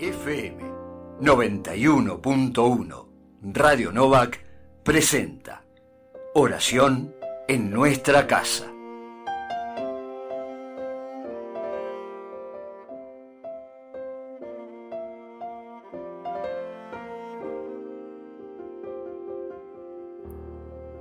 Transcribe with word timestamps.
FM 0.00 0.58
91.1 1.20 3.06
Radio 3.52 3.90
Novak 3.90 4.38
presenta 4.84 5.64
Oración 6.34 7.12
en 7.48 7.72
nuestra 7.72 8.28
casa. 8.28 8.70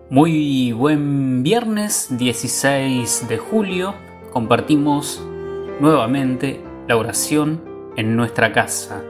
Muy 0.09 0.72
buen 0.72 1.44
viernes 1.44 2.08
16 2.18 3.28
de 3.30 3.38
julio. 3.38 3.94
Compartimos 4.34 5.22
nuevamente 5.80 6.64
la 6.88 6.98
oración 6.98 7.77
en 7.98 8.16
nuestra 8.16 8.54
casa. 8.54 9.04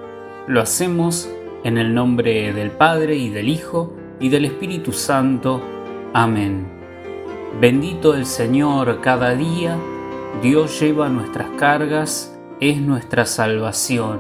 Lo 0.48 0.62
hacemos 0.62 1.30
en 1.64 1.78
el 1.78 1.94
nombre 1.94 2.54
del 2.54 2.72
Padre 2.72 3.16
y 3.16 3.30
del 3.30 3.50
Hijo 3.50 3.94
y 4.20 4.30
del 4.30 4.46
Espíritu 4.46 4.94
Santo. 4.94 5.62
Amén. 6.14 6.68
Bendito 7.60 8.16
el 8.16 8.26
Señor 8.26 9.02
cada 9.02 9.36
día, 9.36 9.78
Dios 10.42 10.80
lleva 10.80 11.10
nuestras 11.10 11.50
cargas, 11.58 12.38
es 12.60 12.82
nuestra 12.82 13.26
salvación. 13.26 14.20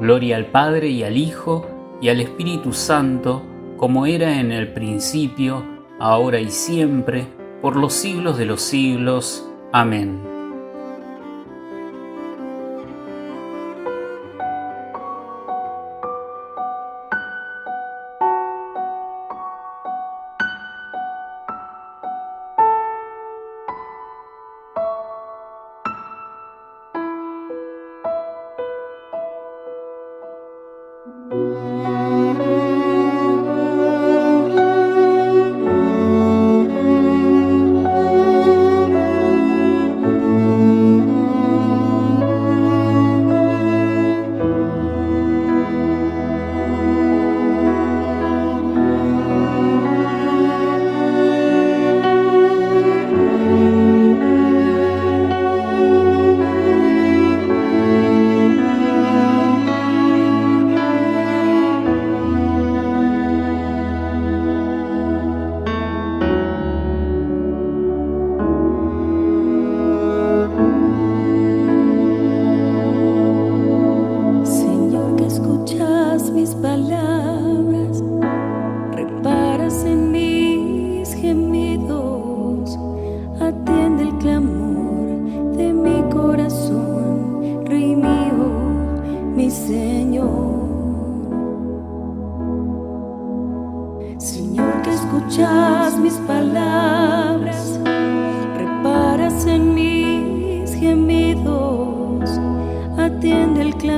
Gloria 0.00 0.36
al 0.36 0.46
Padre 0.46 0.88
y 0.88 1.02
al 1.02 1.16
Hijo 1.16 1.66
y 2.00 2.08
al 2.08 2.20
Espíritu 2.20 2.72
Santo, 2.72 3.42
como 3.76 4.06
era 4.06 4.38
en 4.40 4.52
el 4.52 4.72
principio, 4.72 5.64
ahora 5.98 6.40
y 6.40 6.50
siempre, 6.50 7.26
por 7.62 7.76
los 7.76 7.94
siglos 7.94 8.38
de 8.38 8.44
los 8.44 8.62
siglos. 8.62 9.48
Amén. 9.72 10.35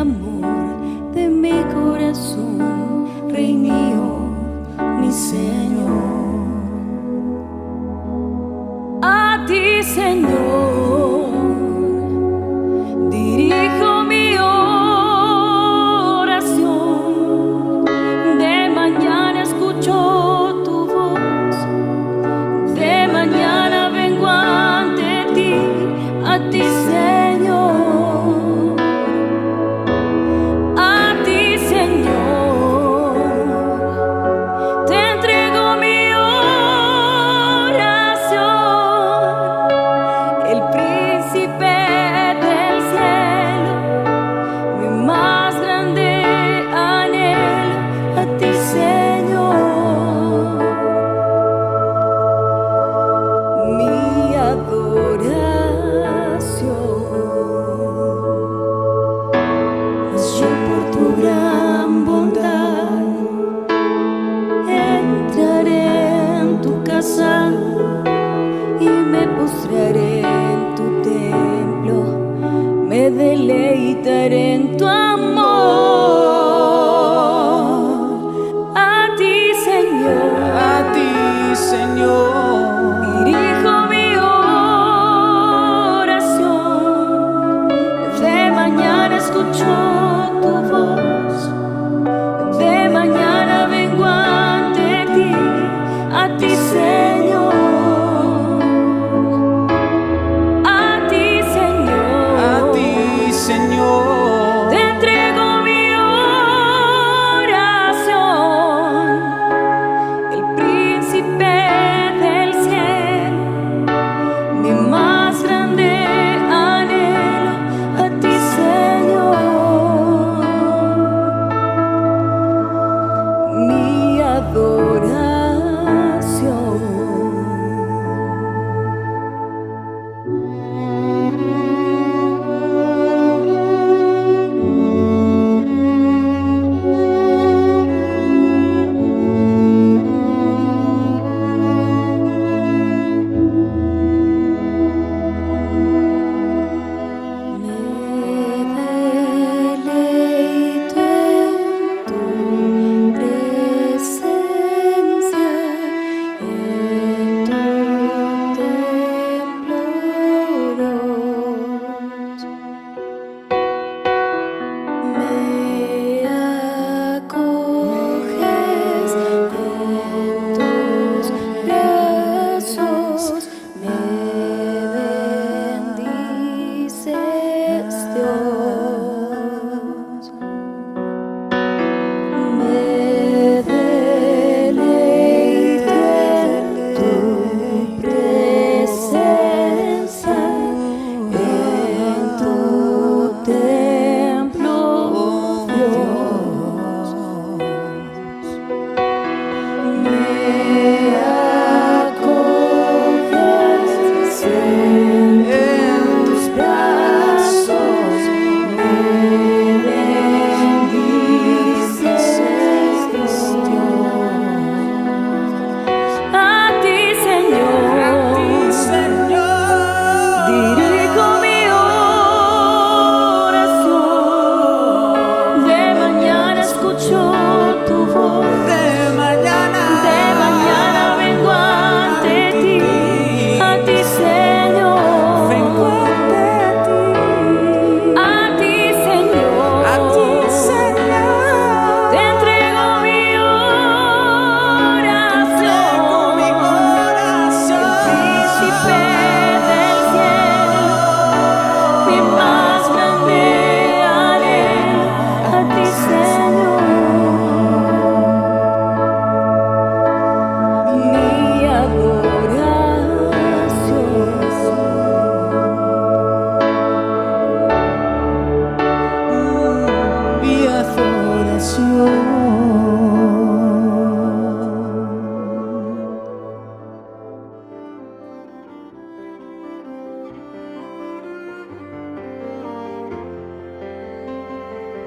amor. 0.09 0.38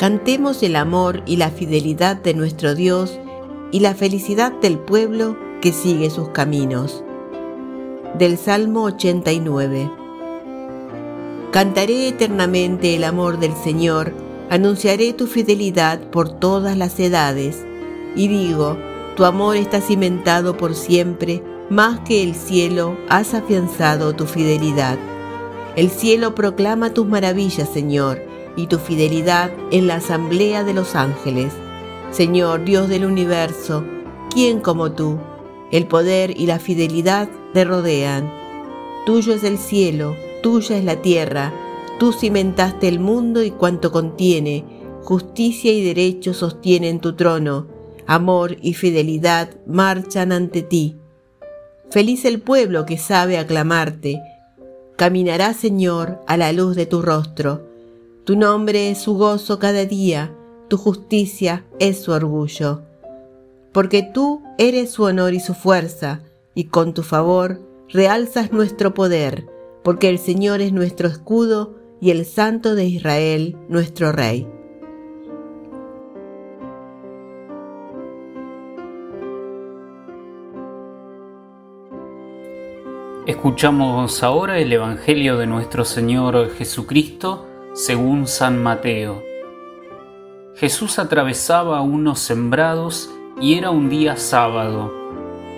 Cantemos 0.02 0.64
el 0.64 0.78
amor 0.78 1.22
y 1.28 1.36
la 1.38 1.52
fidelidad 1.52 2.16
de 2.16 2.34
nuestro 2.34 2.74
Dios 2.74 3.20
y 3.72 3.82
la 3.82 3.94
felicidad 3.94 4.52
del 4.52 4.80
pueblo 4.80 5.38
que 5.62 5.72
sigue 5.72 6.10
sus 6.10 6.30
caminos. 6.30 7.04
Del 8.18 8.40
Salmo 8.40 8.86
89. 8.86 9.92
Cantaré 11.52 12.08
eternamente 12.08 12.96
el 12.96 13.04
amor 13.04 13.38
del 13.38 13.54
Señor, 13.56 14.16
anunciaré 14.50 15.14
tu 15.14 15.28
fidelidad 15.28 16.00
por 16.10 16.30
todas 16.30 16.76
las 16.76 17.00
edades. 17.00 17.64
Y 18.16 18.28
digo, 18.28 18.80
tu 19.16 19.24
amor 19.24 19.56
está 19.56 19.82
cimentado 19.82 20.58
por 20.58 20.74
siempre, 20.74 21.44
más 21.70 22.00
que 22.00 22.24
el 22.24 22.34
cielo 22.34 22.98
has 23.08 23.36
afianzado 23.36 24.14
tu 24.14 24.26
fidelidad. 24.26 24.98
El 25.76 25.92
cielo 25.92 26.34
proclama 26.34 26.92
tus 26.92 27.06
maravillas, 27.06 27.70
Señor, 27.70 28.31
y 28.56 28.68
tu 28.68 28.78
fidelidad 28.78 29.52
en 29.72 29.88
la 29.88 29.96
asamblea 29.96 30.64
de 30.64 30.74
los 30.74 30.96
ángeles. 30.96 31.54
Señor 32.12 32.66
Dios 32.66 32.90
del 32.90 33.06
universo, 33.06 33.84
¿quién 34.30 34.60
como 34.60 34.92
tú? 34.92 35.18
El 35.72 35.88
poder 35.88 36.38
y 36.38 36.46
la 36.46 36.60
fidelidad 36.60 37.30
te 37.54 37.64
rodean. 37.64 38.32
Tuyo 39.06 39.34
es 39.34 39.44
el 39.44 39.58
cielo, 39.58 40.16
tuya 40.44 40.78
es 40.78 40.84
la 40.84 41.02
tierra, 41.02 41.54
tú 42.00 42.12
cimentaste 42.12 42.88
el 42.88 43.00
mundo 43.00 43.44
y 43.44 43.52
cuanto 43.52 43.92
contiene, 43.92 44.66
justicia 45.04 45.72
y 45.72 45.84
derecho 45.84 46.34
sostienen 46.34 47.00
tu 47.00 47.16
trono, 47.16 47.68
amor 48.06 48.58
y 48.62 48.74
fidelidad 48.74 49.50
marchan 49.66 50.32
ante 50.32 50.62
ti. 50.62 50.98
Feliz 51.90 52.26
el 52.26 52.42
pueblo 52.42 52.86
que 52.86 52.98
sabe 52.98 53.38
aclamarte, 53.38 54.22
caminará 54.98 55.54
Señor 55.54 56.20
a 56.28 56.38
la 56.38 56.52
luz 56.52 56.76
de 56.76 56.86
tu 56.86 57.02
rostro 57.02 57.71
tu 58.24 58.36
nombre 58.36 58.92
es 58.92 59.00
su 59.00 59.16
gozo 59.16 59.58
cada 59.58 59.86
día, 59.86 60.36
tu 60.70 60.78
justicia 60.78 61.66
es 61.80 62.04
su 62.04 62.12
orgullo. 62.12 62.82
Porque 63.72 64.04
tú 64.04 64.44
eres 64.58 64.92
su 64.92 65.04
honor 65.04 65.34
y 65.34 65.40
su 65.40 65.54
fuerza, 65.54 66.22
y 66.54 66.66
con 66.66 66.94
tu 66.94 67.04
favor 67.04 67.62
realzas 67.90 68.52
nuestro 68.52 68.94
poder, 68.94 69.48
porque 69.84 70.10
el 70.10 70.20
Señor 70.20 70.62
es 70.62 70.72
nuestro 70.72 71.08
escudo 71.08 71.76
y 72.00 72.12
el 72.12 72.26
Santo 72.26 72.76
de 72.76 72.86
Israel 72.86 73.58
nuestro 73.70 74.12
Rey. 74.12 74.48
Escuchamos 83.26 84.24
ahora 84.24 84.60
el 84.60 84.74
Evangelio 84.74 85.38
de 85.38 85.48
nuestro 85.48 85.86
Señor 85.86 86.50
Jesucristo, 86.52 87.48
según 87.74 88.28
San 88.28 88.62
Mateo. 88.62 89.24
Jesús 90.56 91.00
atravesaba 91.00 91.80
unos 91.82 92.20
sembrados 92.20 93.10
y 93.40 93.56
era 93.56 93.70
un 93.70 93.90
día 93.90 94.18
sábado. 94.18 94.94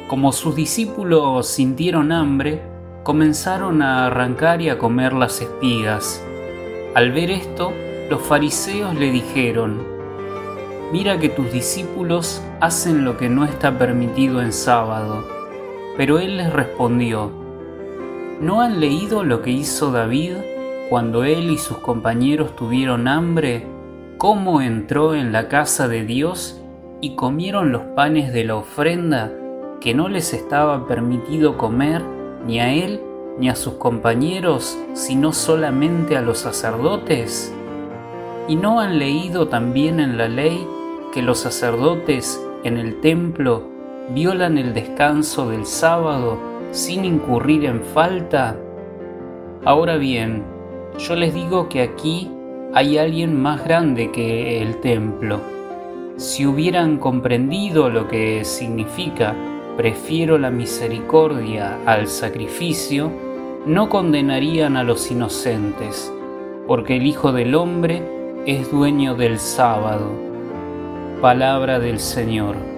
Como 0.08 0.32
sus 0.32 0.56
discípulos 0.56 1.48
sintieron 1.48 2.12
hambre, 2.12 2.62
comenzaron 3.04 3.82
a 3.82 4.06
arrancar 4.06 4.62
y 4.62 4.70
a 4.70 4.78
comer 4.78 5.14
las 5.14 5.42
espigas. 5.42 6.24
Al 6.94 7.12
ver 7.12 7.32
esto, 7.32 7.74
los 8.12 8.22
fariseos 8.22 8.94
le 8.94 9.10
dijeron, 9.10 9.84
Mira 10.92 11.18
que 11.18 11.30
tus 11.30 11.52
discípulos 11.52 12.44
hacen 12.62 13.04
lo 13.04 13.18
que 13.18 13.28
no 13.28 13.44
está 13.44 13.80
permitido 13.80 14.40
en 14.40 14.54
sábado. 14.54 15.28
Pero 15.98 16.20
él 16.20 16.38
les 16.38 16.54
respondió, 16.54 17.32
¿no 18.40 18.62
han 18.62 18.80
leído 18.80 19.24
lo 19.24 19.42
que 19.42 19.50
hizo 19.50 19.92
David 19.92 20.36
cuando 20.94 21.24
él 21.24 21.50
y 21.50 21.58
sus 21.58 21.80
compañeros 21.80 22.56
tuvieron 22.56 23.08
hambre, 23.08 23.66
cómo 24.20 24.62
entró 24.62 25.16
en 25.16 25.32
la 25.32 25.48
casa 25.48 25.88
de 25.88 26.06
Dios 26.06 26.62
y 27.02 27.16
comieron 27.16 27.72
los 27.72 27.82
panes 27.96 28.32
de 28.32 28.44
la 28.44 28.58
ofrenda 28.58 29.32
que 29.82 29.96
no 29.96 30.08
les 30.08 30.36
estaba 30.36 30.88
permitido 30.88 31.58
comer 31.58 32.04
ni 32.46 32.60
a 32.60 32.72
él 32.72 33.02
ni 33.40 33.50
a 33.50 33.56
sus 33.56 33.74
compañeros, 33.74 34.78
sino 34.94 35.34
solamente 35.34 36.16
a 36.16 36.22
los 36.22 36.38
sacerdotes? 36.38 37.52
¿Y 38.48 38.56
no 38.56 38.80
han 38.80 39.00
leído 39.00 39.48
también 39.48 40.00
en 40.00 40.16
la 40.16 40.28
ley 40.28 40.64
que 41.12 41.24
los 41.24 41.40
sacerdotes 41.40 42.40
en 42.64 42.78
el 42.78 43.02
templo 43.02 43.64
violan 44.14 44.60
el 44.60 44.76
descanso 44.76 45.50
del 45.50 45.66
sábado 45.66 46.38
sin 46.70 47.04
incurrir 47.04 47.66
en 47.66 47.82
falta? 47.82 48.56
Ahora 49.66 49.98
bien, 49.98 50.53
yo 50.98 51.16
les 51.16 51.34
digo 51.34 51.70
que 51.70 51.82
aquí 51.82 52.30
hay 52.74 52.98
alguien 52.98 53.42
más 53.42 53.64
grande 53.64 54.12
que 54.12 54.62
el 54.62 54.80
templo. 54.80 55.40
Si 56.18 56.46
hubieran 56.46 56.98
comprendido 56.98 57.90
lo 57.90 58.08
que 58.08 58.46
significa 58.46 59.36
prefiero 59.78 60.38
la 60.38 60.52
misericordia 60.52 61.80
al 61.86 62.08
sacrificio, 62.08 63.12
no 63.66 63.90
condenarían 63.90 64.78
a 64.78 64.84
los 64.84 65.10
inocentes, 65.10 66.14
porque 66.68 66.98
el 66.98 67.08
Hijo 67.08 67.32
del 67.32 67.56
Hombre 67.56 68.04
es 68.46 68.70
dueño 68.72 69.16
del 69.16 69.40
sábado. 69.40 70.12
Palabra 71.22 71.80
del 71.80 72.00
Señor. 72.00 72.73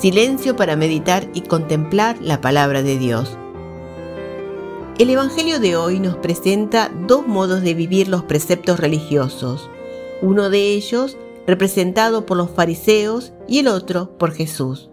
Silencio 0.00 0.56
para 0.56 0.76
meditar 0.76 1.28
y 1.34 1.42
contemplar 1.42 2.16
la 2.22 2.40
palabra 2.40 2.82
de 2.82 2.96
Dios. 2.96 3.36
El 4.98 5.10
Evangelio 5.10 5.60
de 5.60 5.76
hoy 5.76 6.00
nos 6.00 6.16
presenta 6.16 6.90
dos 7.06 7.26
modos 7.26 7.60
de 7.60 7.74
vivir 7.74 8.08
los 8.08 8.22
preceptos 8.22 8.80
religiosos, 8.80 9.68
uno 10.22 10.48
de 10.48 10.72
ellos 10.72 11.18
representado 11.46 12.24
por 12.24 12.38
los 12.38 12.48
fariseos 12.48 13.34
y 13.46 13.58
el 13.58 13.68
otro 13.68 14.16
por 14.16 14.32
Jesús. 14.32 14.88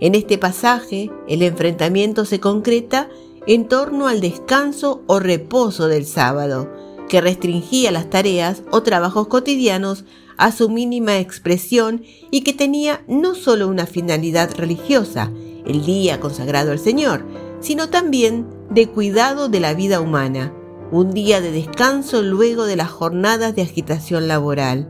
En 0.00 0.14
este 0.14 0.38
pasaje, 0.38 1.10
el 1.28 1.42
enfrentamiento 1.42 2.24
se 2.24 2.40
concreta 2.40 3.10
en 3.46 3.68
torno 3.68 4.08
al 4.08 4.22
descanso 4.22 5.02
o 5.08 5.20
reposo 5.20 5.88
del 5.88 6.06
sábado, 6.06 6.72
que 7.10 7.20
restringía 7.20 7.90
las 7.90 8.08
tareas 8.08 8.62
o 8.70 8.82
trabajos 8.82 9.28
cotidianos 9.28 10.06
a 10.38 10.52
su 10.52 10.70
mínima 10.70 11.18
expresión 11.18 12.02
y 12.30 12.40
que 12.40 12.54
tenía 12.54 13.02
no 13.06 13.34
solo 13.34 13.68
una 13.68 13.86
finalidad 13.86 14.54
religiosa, 14.56 15.30
el 15.66 15.84
día 15.84 16.20
consagrado 16.20 16.72
al 16.72 16.78
Señor, 16.78 17.26
sino 17.60 17.90
también 17.90 18.46
de 18.70 18.86
cuidado 18.86 19.48
de 19.48 19.60
la 19.60 19.74
vida 19.74 20.00
humana, 20.00 20.54
un 20.90 21.12
día 21.12 21.40
de 21.40 21.50
descanso 21.50 22.22
luego 22.22 22.64
de 22.64 22.76
las 22.76 22.88
jornadas 22.88 23.54
de 23.54 23.62
agitación 23.62 24.28
laboral. 24.28 24.88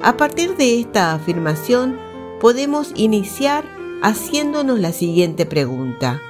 A 0.00 0.16
partir 0.16 0.56
de 0.56 0.80
esta 0.80 1.12
afirmación, 1.14 1.98
podemos 2.40 2.92
iniciar 2.94 3.64
haciéndonos 4.02 4.78
la 4.78 4.92
siguiente 4.92 5.46
pregunta. 5.46 6.20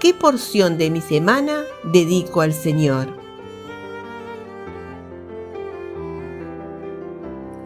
¿Qué 0.00 0.14
porción 0.14 0.78
de 0.78 0.90
mi 0.90 1.00
semana 1.00 1.62
dedico 1.82 2.42
al 2.42 2.52
Señor? 2.52 3.23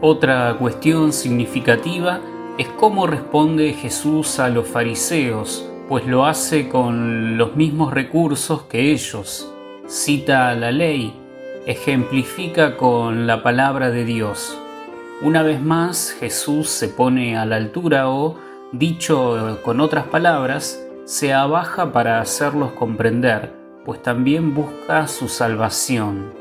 Otra 0.00 0.56
cuestión 0.60 1.12
significativa 1.12 2.20
es 2.56 2.68
cómo 2.68 3.08
responde 3.08 3.72
Jesús 3.72 4.38
a 4.38 4.48
los 4.48 4.68
fariseos, 4.68 5.68
pues 5.88 6.06
lo 6.06 6.24
hace 6.24 6.68
con 6.68 7.36
los 7.36 7.56
mismos 7.56 7.92
recursos 7.92 8.62
que 8.62 8.92
ellos. 8.92 9.52
Cita 9.88 10.54
la 10.54 10.70
ley, 10.70 11.12
ejemplifica 11.66 12.76
con 12.76 13.26
la 13.26 13.42
palabra 13.42 13.90
de 13.90 14.04
Dios. 14.04 14.56
Una 15.20 15.42
vez 15.42 15.60
más, 15.60 16.14
Jesús 16.20 16.68
se 16.68 16.86
pone 16.86 17.36
a 17.36 17.44
la 17.44 17.56
altura 17.56 18.08
o, 18.08 18.36
dicho 18.70 19.58
con 19.64 19.80
otras 19.80 20.06
palabras, 20.06 20.80
se 21.06 21.34
abaja 21.34 21.92
para 21.92 22.20
hacerlos 22.20 22.70
comprender, 22.70 23.52
pues 23.84 24.00
también 24.00 24.54
busca 24.54 25.08
su 25.08 25.26
salvación. 25.26 26.32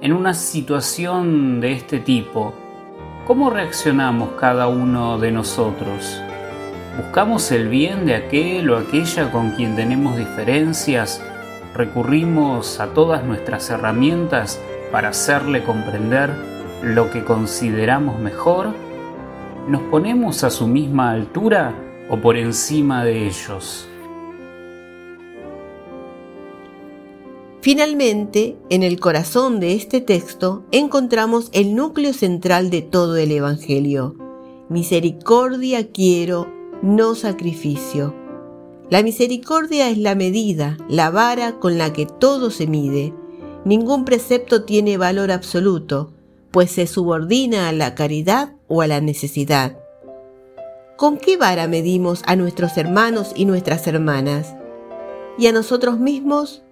En 0.00 0.12
una 0.12 0.34
situación 0.34 1.60
de 1.60 1.70
este 1.70 2.00
tipo, 2.00 2.52
¿cómo 3.26 3.48
reaccionamos 3.50 4.32
cada 4.38 4.68
uno 4.68 5.18
de 5.18 5.30
nosotros? 5.32 6.20
¿Buscamos 6.96 7.50
el 7.52 7.68
bien 7.68 8.06
de 8.06 8.14
aquel 8.14 8.70
o 8.70 8.76
aquella 8.76 9.30
con 9.32 9.52
quien 9.52 9.74
tenemos 9.76 10.16
diferencias? 10.16 11.22
¿Recurrimos 11.74 12.80
a 12.80 12.88
todas 12.88 13.24
nuestras 13.24 13.70
herramientas 13.70 14.60
para 14.92 15.08
hacerle 15.08 15.64
comprender 15.64 16.30
lo 16.82 17.10
que 17.10 17.24
consideramos 17.24 18.18
mejor? 18.20 18.74
¿Nos 19.68 19.82
ponemos 19.82 20.44
a 20.44 20.50
su 20.50 20.68
misma 20.68 21.10
altura 21.10 21.72
o 22.10 22.18
por 22.18 22.36
encima 22.36 23.04
de 23.04 23.26
ellos? 23.26 23.88
Finalmente, 27.64 28.58
en 28.68 28.82
el 28.82 29.00
corazón 29.00 29.58
de 29.58 29.72
este 29.72 30.02
texto 30.02 30.64
encontramos 30.70 31.48
el 31.52 31.74
núcleo 31.74 32.12
central 32.12 32.68
de 32.68 32.82
todo 32.82 33.16
el 33.16 33.32
Evangelio. 33.32 34.16
Misericordia 34.68 35.90
quiero, 35.90 36.46
no 36.82 37.14
sacrificio. 37.14 38.14
La 38.90 39.02
misericordia 39.02 39.88
es 39.88 39.96
la 39.96 40.14
medida, 40.14 40.76
la 40.90 41.08
vara 41.08 41.58
con 41.58 41.78
la 41.78 41.90
que 41.94 42.04
todo 42.04 42.50
se 42.50 42.66
mide. 42.66 43.14
Ningún 43.64 44.04
precepto 44.04 44.64
tiene 44.64 44.98
valor 44.98 45.30
absoluto, 45.30 46.12
pues 46.50 46.70
se 46.70 46.86
subordina 46.86 47.70
a 47.70 47.72
la 47.72 47.94
caridad 47.94 48.52
o 48.68 48.82
a 48.82 48.86
la 48.86 49.00
necesidad. 49.00 49.78
¿Con 50.98 51.16
qué 51.16 51.38
vara 51.38 51.66
medimos 51.66 52.24
a 52.26 52.36
nuestros 52.36 52.76
hermanos 52.76 53.32
y 53.34 53.46
nuestras 53.46 53.86
hermanas? 53.86 54.54
¿Y 55.38 55.46
a 55.46 55.52
nosotros 55.52 55.98
mismos? 55.98 56.63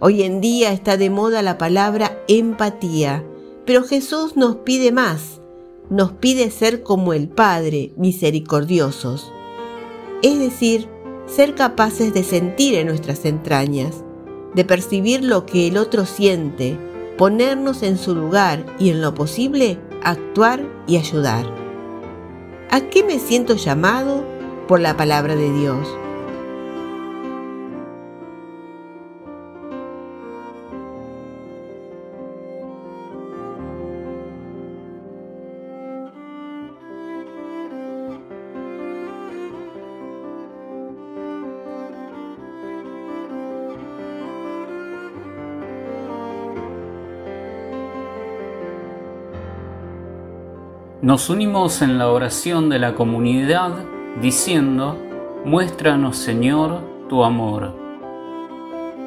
Hoy 0.00 0.22
en 0.22 0.40
día 0.40 0.72
está 0.72 0.96
de 0.96 1.10
moda 1.10 1.42
la 1.42 1.58
palabra 1.58 2.22
empatía, 2.28 3.24
pero 3.66 3.82
Jesús 3.82 4.36
nos 4.36 4.58
pide 4.58 4.92
más, 4.92 5.40
nos 5.90 6.12
pide 6.12 6.52
ser 6.52 6.84
como 6.84 7.14
el 7.14 7.28
Padre, 7.28 7.90
misericordiosos, 7.96 9.32
es 10.22 10.38
decir, 10.38 10.88
ser 11.26 11.56
capaces 11.56 12.14
de 12.14 12.22
sentir 12.22 12.76
en 12.76 12.86
nuestras 12.86 13.24
entrañas, 13.24 14.04
de 14.54 14.64
percibir 14.64 15.24
lo 15.24 15.46
que 15.46 15.66
el 15.66 15.76
otro 15.76 16.06
siente, 16.06 16.78
ponernos 17.16 17.82
en 17.82 17.98
su 17.98 18.14
lugar 18.14 18.64
y 18.78 18.90
en 18.90 19.02
lo 19.02 19.14
posible 19.14 19.80
actuar 20.04 20.64
y 20.86 20.96
ayudar. 20.96 21.44
¿A 22.70 22.82
qué 22.82 23.02
me 23.02 23.18
siento 23.18 23.56
llamado 23.56 24.24
por 24.68 24.78
la 24.78 24.96
palabra 24.96 25.34
de 25.34 25.52
Dios? 25.52 25.88
Nos 51.08 51.30
unimos 51.30 51.80
en 51.80 51.96
la 51.96 52.10
oración 52.10 52.68
de 52.68 52.78
la 52.78 52.94
comunidad 52.94 53.70
diciendo, 54.20 54.94
muéstranos 55.42 56.18
Señor 56.18 56.82
tu 57.08 57.24
amor. 57.24 57.74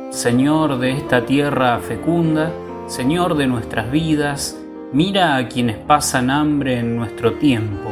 Señor 0.09 0.79
de 0.79 0.93
esta 0.93 1.27
tierra 1.27 1.77
fecunda, 1.77 2.51
Señor 2.87 3.35
de 3.35 3.45
nuestras 3.45 3.91
vidas, 3.91 4.59
mira 4.91 5.35
a 5.35 5.47
quienes 5.47 5.77
pasan 5.77 6.31
hambre 6.31 6.79
en 6.79 6.97
nuestro 6.97 7.33
tiempo. 7.33 7.91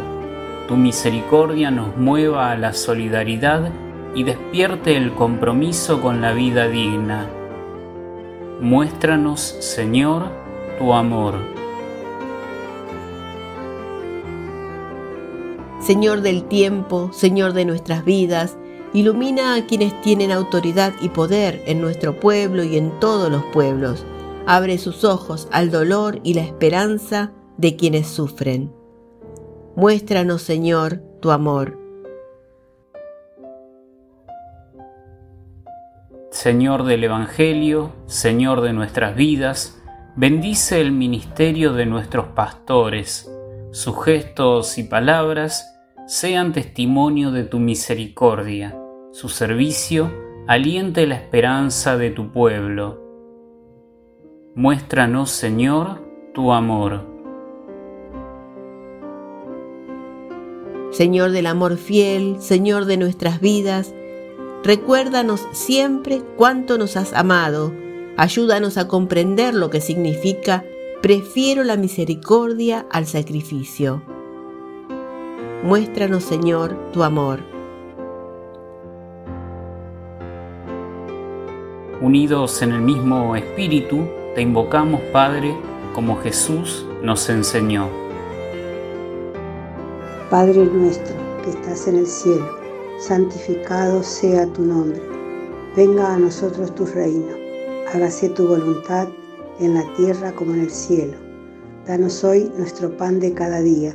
Tu 0.68 0.76
misericordia 0.76 1.70
nos 1.70 1.96
mueva 1.96 2.50
a 2.50 2.58
la 2.58 2.74
solidaridad 2.74 3.70
y 4.16 4.24
despierte 4.24 4.98
el 4.98 5.14
compromiso 5.14 6.02
con 6.02 6.20
la 6.20 6.34
vida 6.34 6.68
digna. 6.68 7.28
Muéstranos, 8.60 9.40
Señor, 9.60 10.32
tu 10.80 10.94
amor. 10.96 11.36
Señor 15.90 16.22
del 16.22 16.44
tiempo, 16.44 17.10
Señor 17.14 17.54
de 17.54 17.66
nuestras 17.66 18.06
vidas, 18.06 18.60
ilumina 18.94 19.56
a 19.56 19.66
quienes 19.66 20.00
tienen 20.02 20.32
autoridad 20.32 20.94
y 21.02 21.10
poder 21.10 21.64
en 21.66 21.82
nuestro 21.82 22.20
pueblo 22.20 22.64
y 22.64 22.78
en 22.78 23.00
todos 23.00 23.32
los 23.32 23.44
pueblos. 23.46 24.06
Abre 24.46 24.78
sus 24.78 25.04
ojos 25.04 25.48
al 25.52 25.72
dolor 25.72 26.20
y 26.24 26.36
la 26.36 26.44
esperanza 26.44 27.32
de 27.58 27.76
quienes 27.76 28.06
sufren. 28.06 28.72
Muéstranos, 29.76 30.44
Señor, 30.44 31.02
tu 31.24 31.32
amor. 31.32 31.80
Señor 36.30 36.84
del 36.84 37.04
Evangelio, 37.04 37.94
Señor 38.06 38.62
de 38.62 38.74
nuestras 38.74 39.16
vidas, 39.16 39.82
bendice 40.16 40.82
el 40.82 40.92
ministerio 40.92 41.74
de 41.74 41.88
nuestros 41.88 42.28
pastores, 42.28 43.28
sus 43.72 44.06
gestos 44.06 44.78
y 44.78 44.84
palabras 44.84 45.78
sean 46.10 46.54
testimonio 46.54 47.30
de 47.30 47.44
tu 47.44 47.60
misericordia, 47.60 48.76
su 49.12 49.30
servicio 49.30 50.12
aliente 50.48 51.06
la 51.06 51.14
esperanza 51.14 51.98
de 51.98 52.10
tu 52.10 52.32
pueblo. 52.32 53.00
Muéstranos, 54.56 55.30
Señor, 55.30 56.02
tu 56.34 56.52
amor. 56.52 57.06
Señor 60.90 61.30
del 61.30 61.46
amor 61.46 61.78
fiel, 61.78 62.38
Señor 62.40 62.86
de 62.86 62.98
nuestras 62.98 63.40
vidas, 63.40 63.94
recuérdanos 64.64 65.48
siempre 65.52 66.24
cuánto 66.36 66.80
nos 66.80 66.98
has 66.98 67.14
amado. 67.14 67.72
Ayúdanos 68.18 68.80
a 68.80 68.88
comprender 68.88 69.54
lo 69.54 69.70
que 69.70 69.80
significa 69.80 70.66
prefiero 71.04 71.64
la 71.64 71.78
misericordia 71.78 72.88
al 72.90 73.06
sacrificio. 73.06 74.02
Muéstranos, 75.64 76.24
Señor, 76.24 76.74
tu 76.94 77.04
amor. 77.04 77.42
Unidos 82.02 82.62
en 82.62 82.72
el 82.72 82.82
mismo 82.82 83.36
espíritu, 83.36 84.08
te 84.36 84.42
invocamos, 84.42 85.02
Padre, 85.12 85.54
como 85.94 86.16
Jesús 86.22 86.88
nos 87.04 87.28
enseñó. 87.28 87.90
Padre 90.30 90.64
nuestro 90.64 91.14
que 91.44 91.50
estás 91.50 91.90
en 91.90 91.98
el 91.98 92.08
cielo, 92.08 92.48
santificado 92.98 94.02
sea 94.02 94.48
tu 94.54 94.62
nombre. 94.62 95.02
Venga 95.76 96.14
a 96.14 96.18
nosotros 96.18 96.74
tu 96.74 96.86
reino. 96.86 97.36
Hágase 97.94 98.30
tu 98.30 98.48
voluntad 98.48 99.10
en 99.60 99.74
la 99.74 99.84
tierra 99.96 100.32
como 100.32 100.54
en 100.54 100.62
el 100.62 100.70
cielo. 100.70 101.18
Danos 101.86 102.24
hoy 102.24 102.50
nuestro 102.58 102.96
pan 102.96 103.20
de 103.20 103.34
cada 103.34 103.60
día 103.60 103.94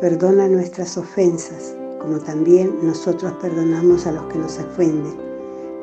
Perdona 0.00 0.46
nuestras 0.46 0.98
ofensas, 0.98 1.74
como 2.02 2.18
también 2.18 2.70
nosotros 2.82 3.32
perdonamos 3.40 4.06
a 4.06 4.12
los 4.12 4.24
que 4.24 4.36
nos 4.36 4.58
ofenden. 4.58 5.16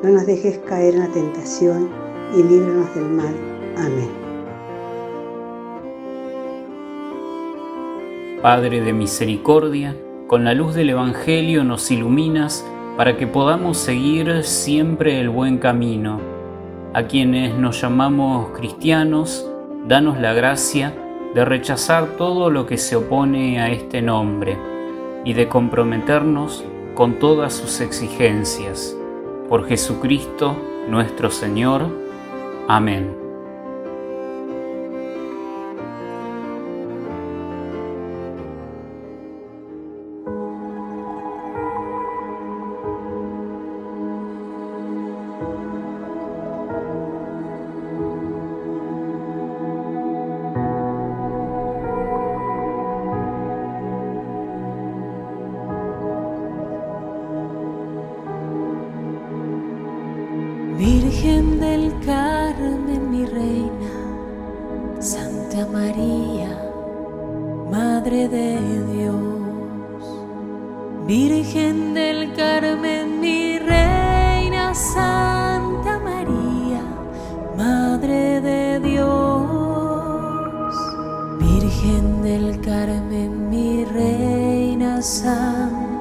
No 0.04 0.10
nos 0.10 0.24
dejes 0.24 0.58
caer 0.68 0.94
en 0.94 1.00
la 1.00 1.08
tentación 1.08 1.88
y 2.32 2.44
líbranos 2.44 2.94
del 2.94 3.08
mal. 3.08 3.34
Amén. 3.76 4.08
Padre 8.40 8.82
de 8.82 8.92
misericordia, 8.92 9.96
con 10.28 10.44
la 10.44 10.54
luz 10.54 10.76
del 10.76 10.90
Evangelio 10.90 11.64
nos 11.64 11.90
iluminas 11.90 12.64
para 12.96 13.16
que 13.16 13.26
podamos 13.26 13.78
seguir 13.78 14.44
siempre 14.44 15.20
el 15.20 15.28
buen 15.28 15.58
camino. 15.58 16.20
A 16.92 17.08
quienes 17.08 17.56
nos 17.56 17.80
llamamos 17.80 18.50
cristianos, 18.56 19.50
danos 19.88 20.20
la 20.20 20.34
gracia 20.34 20.94
de 21.34 21.44
rechazar 21.44 22.16
todo 22.16 22.48
lo 22.48 22.66
que 22.66 22.78
se 22.78 22.96
opone 22.96 23.60
a 23.60 23.70
este 23.70 24.00
nombre 24.00 24.56
y 25.24 25.32
de 25.32 25.48
comprometernos 25.48 26.64
con 26.94 27.18
todas 27.18 27.52
sus 27.52 27.80
exigencias. 27.80 28.96
Por 29.48 29.66
Jesucristo 29.66 30.56
nuestro 30.88 31.30
Señor. 31.30 31.82
Amén. 32.68 33.23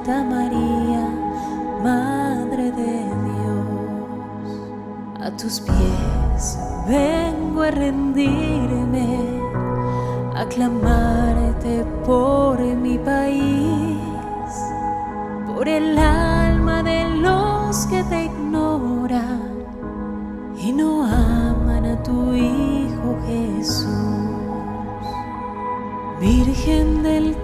Santa 0.04 0.24
María, 0.24 1.08
Madre 1.82 2.72
de 2.72 3.06
Dios 3.24 3.62
a 5.22 5.32
tus 5.32 5.62
pies 5.62 6.60
vengo 6.86 7.62
a 7.62 7.72
rendirme, 7.72 9.18
a 10.36 10.46
clamarte 10.50 11.86
por 12.06 12.60
mi 12.60 12.98
país, 12.98 13.98
por 15.48 15.70
el 15.70 15.98
alma 15.98 16.84
de 16.84 17.10
los 17.22 17.86
que 17.86 18.04
te 18.04 18.26
ignoran 18.26 19.54
y 20.58 20.74
no 20.74 21.06
aman 21.06 21.86
a 21.86 22.04
tu 22.04 22.34
Hijo 22.34 23.18
Jesús. 23.26 23.88
Virgen 26.20 27.04
del 27.04 27.36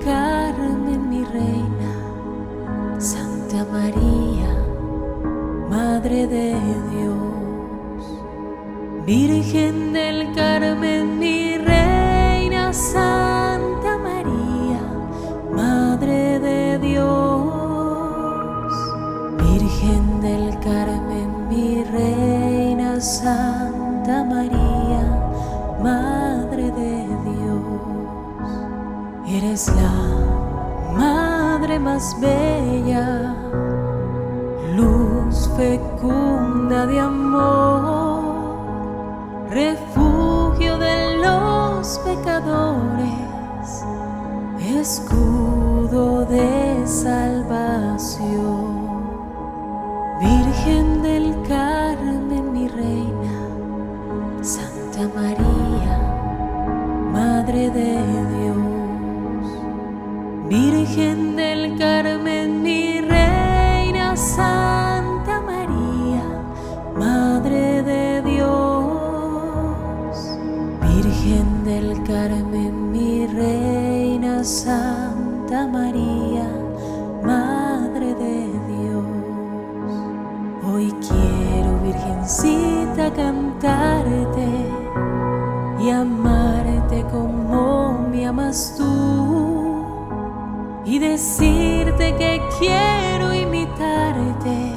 decirte 91.39 92.15
que 92.17 92.41
quiero 92.60 93.34
imitarte 93.34 94.73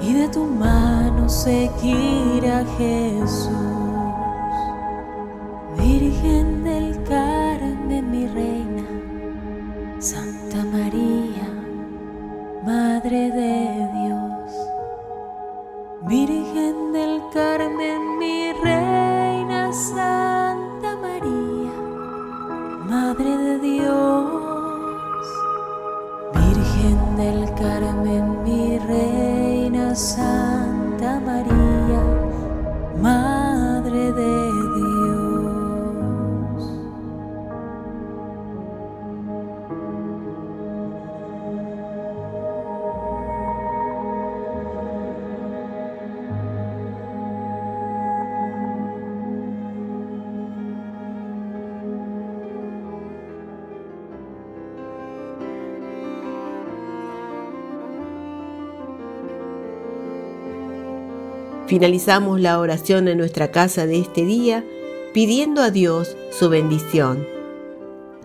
y 0.00 0.12
de 0.12 0.28
tu 0.28 0.44
mano 0.44 1.28
seguir 1.28 2.46
a 2.46 2.64
Jesús. 2.78 3.79
Finalizamos 61.70 62.40
la 62.40 62.58
oración 62.58 63.06
en 63.06 63.16
nuestra 63.16 63.52
casa 63.52 63.86
de 63.86 64.00
este 64.00 64.24
día 64.24 64.64
pidiendo 65.14 65.62
a 65.62 65.70
Dios 65.70 66.16
su 66.32 66.48
bendición. 66.48 67.24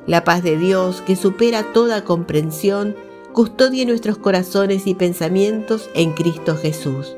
La 0.08 0.24
paz 0.24 0.42
de 0.42 0.58
Dios, 0.58 1.04
que 1.06 1.16
supera 1.16 1.72
toda 1.72 2.04
comprensión, 2.04 2.96
custodie 3.34 3.86
nuestros 3.86 4.18
corazones 4.18 4.88
y 4.88 4.96
pensamientos 4.96 5.92
en 5.94 6.14
Cristo 6.14 6.58
Jesús. 6.58 7.18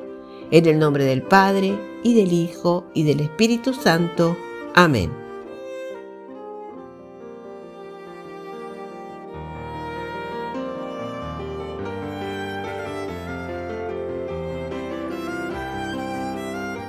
En 0.52 0.66
el 0.66 0.80
nombre 0.80 1.06
del 1.06 1.22
Padre, 1.22 1.80
y 2.04 2.13
del 2.13 2.34
Hijo, 2.34 2.84
y 2.94 3.04
del 3.04 3.22
Espíritu 3.22 3.74
Santo. 3.74 4.36
Amén. 4.76 5.27